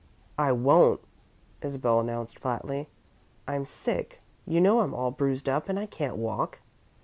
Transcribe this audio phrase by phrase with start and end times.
[0.39, 0.99] "I won't,"
[1.61, 2.89] Isabel announced, flatly.
[3.47, 4.19] "I'm sick.
[4.47, 6.61] You know I'm all bruised up and I can't walk."